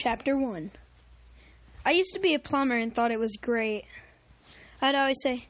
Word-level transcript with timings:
Chapter 0.00 0.36
1 0.36 0.70
I 1.84 1.90
used 1.90 2.14
to 2.14 2.20
be 2.20 2.32
a 2.32 2.38
plumber 2.38 2.76
and 2.76 2.94
thought 2.94 3.10
it 3.10 3.18
was 3.18 3.36
great. 3.36 3.84
I'd 4.80 4.94
always 4.94 5.16
say, 5.20 5.46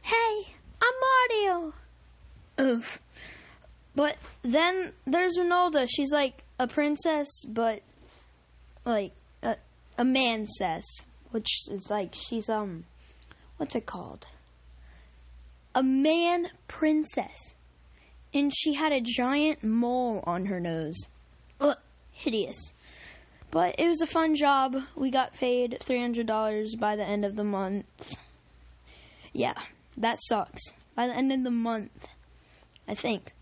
Hey, 0.00 0.54
I'm 0.82 0.94
Mario. 1.30 1.74
Oof. 2.60 2.98
But 3.94 4.16
then 4.42 4.90
there's 5.06 5.38
Ronaldo. 5.38 5.86
She's 5.88 6.10
like 6.10 6.42
a 6.58 6.66
princess, 6.66 7.28
but 7.46 7.82
like 8.84 9.12
a, 9.40 9.54
a 9.96 10.04
man-cess, 10.04 10.82
which 11.30 11.68
is 11.70 11.88
like 11.88 12.12
she's, 12.12 12.48
um, 12.48 12.82
what's 13.58 13.76
it 13.76 13.86
called? 13.86 14.26
A 15.76 15.82
man 15.84 16.48
princess. 16.66 17.54
And 18.34 18.52
she 18.52 18.74
had 18.74 18.90
a 18.90 19.00
giant 19.00 19.62
mole 19.62 20.24
on 20.26 20.46
her 20.46 20.58
nose. 20.58 20.96
Ugh, 21.60 21.76
hideous. 22.10 22.72
But 23.52 23.74
it 23.78 23.86
was 23.86 24.00
a 24.00 24.06
fun 24.06 24.34
job. 24.34 24.76
We 24.96 25.10
got 25.10 25.34
paid 25.34 25.76
$300 25.78 26.80
by 26.80 26.96
the 26.96 27.04
end 27.04 27.26
of 27.26 27.36
the 27.36 27.44
month. 27.44 28.16
Yeah, 29.34 29.52
that 29.98 30.18
sucks. 30.22 30.62
By 30.96 31.06
the 31.06 31.14
end 31.14 31.30
of 31.32 31.44
the 31.44 31.50
month, 31.50 32.08
I 32.88 32.94
think. 32.94 33.34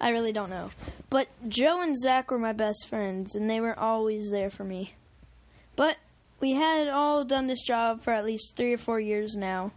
I 0.00 0.10
really 0.10 0.32
don't 0.32 0.50
know. 0.50 0.70
But 1.08 1.28
Joe 1.48 1.80
and 1.82 1.96
Zach 1.96 2.32
were 2.32 2.38
my 2.38 2.52
best 2.52 2.88
friends, 2.88 3.36
and 3.36 3.48
they 3.48 3.60
were 3.60 3.78
always 3.78 4.28
there 4.32 4.50
for 4.50 4.64
me. 4.64 4.94
But 5.76 5.98
we 6.40 6.54
had 6.54 6.88
all 6.88 7.24
done 7.24 7.46
this 7.46 7.62
job 7.62 8.02
for 8.02 8.12
at 8.12 8.24
least 8.24 8.56
three 8.56 8.74
or 8.74 8.78
four 8.78 8.98
years 8.98 9.36
now. 9.36 9.70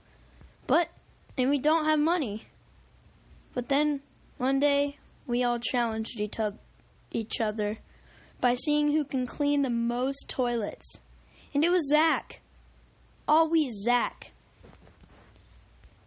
But, 0.66 0.90
and 1.38 1.52
we 1.52 1.60
don't 1.60 1.86
have 1.86 2.00
money. 2.00 2.48
But 3.54 3.70
then, 3.70 4.02
one 4.40 4.60
day, 4.60 4.98
we 5.28 5.44
all 5.44 5.60
challenged 5.60 6.20
each 6.20 6.40
other, 6.40 6.58
each 7.12 7.40
other 7.40 7.78
by 8.40 8.56
seeing 8.56 8.92
who 8.92 9.04
can 9.04 9.26
clean 9.26 9.62
the 9.62 9.70
most 9.70 10.28
toilets. 10.28 11.00
And 11.54 11.64
it 11.64 11.70
was 11.70 11.88
Zach. 11.90 12.42
Always 13.28 13.82
Zach. 13.84 14.32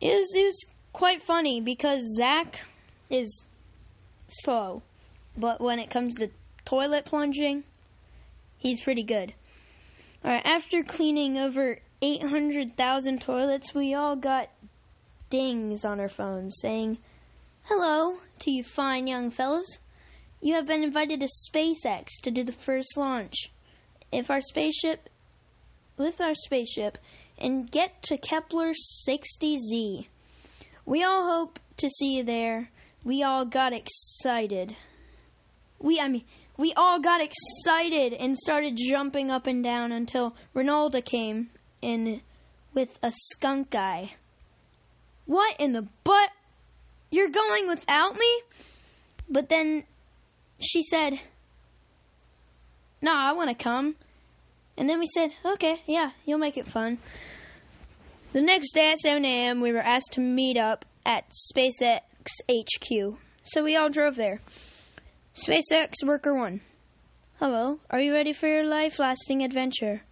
It 0.01 0.15
was, 0.15 0.33
it 0.35 0.45
was 0.45 0.65
quite 0.93 1.23
funny 1.23 1.61
because 1.61 2.17
Zach 2.17 2.67
is 3.09 3.45
slow. 4.29 4.83
But 5.37 5.61
when 5.61 5.79
it 5.79 5.91
comes 5.91 6.17
to 6.17 6.31
toilet 6.65 7.05
plunging, 7.05 7.65
he's 8.59 8.81
pretty 8.81 9.03
good. 9.03 9.35
Alright, 10.25 10.45
after 10.45 10.83
cleaning 10.83 11.39
over 11.39 11.79
800,000 12.03 13.21
toilets, 13.21 13.75
we 13.75 13.95
all 13.95 14.17
got 14.17 14.51
dings 15.31 15.85
on 15.85 16.01
our 16.01 16.09
phones 16.09 16.59
saying, 16.61 16.99
Hello 17.65 18.19
to 18.41 18.51
you 18.51 18.65
fine 18.65 19.07
young 19.07 19.31
fellows. 19.31 19.79
You 20.41 20.55
have 20.55 20.67
been 20.67 20.83
invited 20.83 21.21
to 21.21 21.29
SpaceX 21.53 22.09
to 22.23 22.31
do 22.31 22.43
the 22.43 22.53
first 22.53 22.97
launch. 22.97 23.51
If 24.11 24.31
our 24.31 24.41
spaceship, 24.41 25.09
with 25.97 26.21
our 26.21 26.35
spaceship, 26.35 26.99
and 27.39 27.71
get 27.71 28.03
to 28.05 28.17
Kepler 28.17 28.73
60Z. 29.09 30.07
We 30.85 31.05
all 31.05 31.27
hope 31.27 31.59
to 31.79 31.89
see 31.89 32.17
you 32.17 32.23
there. 32.23 32.71
We 33.05 33.23
all 33.23 33.45
got 33.45 33.73
excited. 33.73 34.77
We, 35.79 36.01
I 36.01 36.09
mean, 36.09 36.25
we 36.57 36.73
all 36.75 37.01
got 37.01 37.23
excited 37.23 38.13
and 38.13 38.37
started 38.37 38.77
jumping 38.77 39.31
up 39.31 39.47
and 39.47 39.65
down 39.65 39.93
until 39.93 40.37
Ronaldo 40.55 41.05
came 41.05 41.51
in 41.81 42.21
with 42.75 42.99
a 43.03 43.13
skunk 43.31 43.75
eye. 43.75 44.15
What 45.27 45.57
in 45.59 45.73
the 45.73 45.87
butt? 46.05 46.31
You're 47.11 47.31
going 47.31 47.69
without 47.69 48.17
me? 48.17 48.43
But 49.29 49.49
then 49.49 49.85
she 50.61 50.83
said, 50.83 51.21
Nah, 53.03 53.31
I 53.31 53.33
want 53.33 53.49
to 53.49 53.55
come. 53.55 53.97
And 54.77 54.89
then 54.89 54.99
we 54.99 55.07
said, 55.07 55.31
Okay, 55.45 55.83
yeah, 55.87 56.11
you'll 56.25 56.39
make 56.39 56.57
it 56.57 56.69
fun. 56.69 56.99
The 58.33 58.43
next 58.43 58.73
day 58.73 58.93
at 58.93 58.99
7 58.99 59.25
a.m., 59.25 59.61
we 59.61 59.73
were 59.73 59.81
asked 59.81 60.13
to 60.13 60.21
meet 60.21 60.57
up 60.57 60.85
at 61.05 61.25
SpaceX 61.31 62.01
HQ. 62.49 63.19
So 63.43 63.65
we 63.65 63.75
all 63.75 63.91
drove 63.91 64.15
there. 64.15 64.41
SpaceX 65.35 65.95
Worker 66.05 66.35
1. 66.35 66.61
Hello, 67.39 67.81
are 67.91 68.01
you 68.01 68.13
ready 68.13 68.33
for 68.33 68.47
your 68.47 68.65
life 68.65 68.99
lasting 68.99 69.43
adventure? 69.43 70.03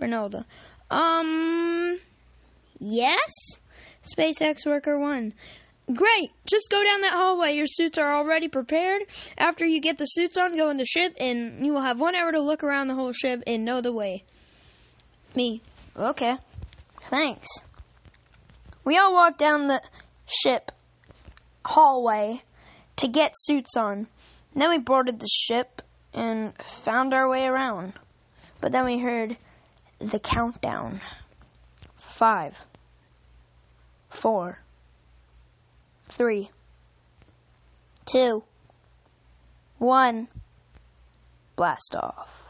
Ronaldo. 0.00 0.44
Um, 0.90 1.98
yes? 2.78 3.30
SpaceX 4.02 4.66
Worker 4.66 4.98
1. 4.98 5.34
Great! 5.92 6.30
Just 6.46 6.70
go 6.70 6.82
down 6.82 7.02
that 7.02 7.12
hallway. 7.12 7.54
Your 7.54 7.66
suits 7.66 7.98
are 7.98 8.14
already 8.14 8.48
prepared. 8.48 9.02
After 9.36 9.66
you 9.66 9.80
get 9.80 9.98
the 9.98 10.06
suits 10.06 10.38
on, 10.38 10.56
go 10.56 10.70
in 10.70 10.78
the 10.78 10.86
ship, 10.86 11.14
and 11.20 11.64
you 11.64 11.74
will 11.74 11.82
have 11.82 12.00
one 12.00 12.14
hour 12.14 12.32
to 12.32 12.40
look 12.40 12.64
around 12.64 12.88
the 12.88 12.94
whole 12.94 13.12
ship 13.12 13.42
and 13.46 13.66
know 13.66 13.82
the 13.82 13.92
way. 13.92 14.24
Me. 15.34 15.60
Okay. 15.94 16.36
Thanks. 17.02 17.48
We 18.82 18.96
all 18.96 19.12
walked 19.12 19.38
down 19.38 19.68
the 19.68 19.82
ship 20.26 20.72
hallway 21.66 22.42
to 22.96 23.08
get 23.08 23.32
suits 23.36 23.76
on. 23.76 24.06
Then 24.56 24.70
we 24.70 24.78
boarded 24.78 25.20
the 25.20 25.28
ship 25.28 25.82
and 26.14 26.54
found 26.62 27.12
our 27.12 27.28
way 27.28 27.44
around. 27.44 27.92
But 28.60 28.72
then 28.72 28.86
we 28.86 29.00
heard 29.00 29.36
the 29.98 30.18
countdown. 30.18 31.02
Five. 31.98 32.66
Four 34.08 34.64
three, 36.08 36.50
two, 38.06 38.44
one, 39.78 40.28
blast 41.56 41.94
off. 41.94 42.43